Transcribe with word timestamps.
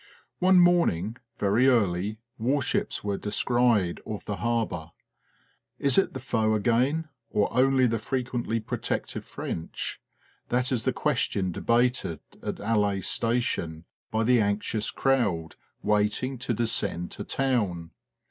One 0.39 0.59
morning, 0.59 1.17
very 1.37 1.67
early, 1.67 2.17
warships 2.39 3.03
were 3.03 3.19
descried 3.19 4.01
off 4.03 4.25
the 4.25 4.37
harbour. 4.37 4.89
Is 5.77 5.99
it 5.99 6.15
the 6.15 6.19
foe 6.19 6.55
again, 6.55 7.07
or 7.29 7.53
only 7.53 7.85
the 7.85 7.99
frequently 7.99 8.59
protective 8.59 9.25
French? 9.25 10.01
That 10.49 10.71
is 10.71 10.85
the 10.85 10.91
question 10.91 11.51
debated 11.51 12.19
at 12.41 12.55
Aley 12.59 13.03
station 13.03 13.85
by 14.09 14.23
the 14.23 14.41
anxious 14.41 14.89
crowd 14.89 15.55
waiting 15.83 16.39
to 16.39 16.53
descend 16.55 17.11
to 17.11 17.23
town. 17.23 17.91